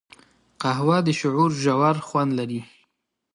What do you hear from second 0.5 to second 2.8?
قهوه د شعور ژور خوند لري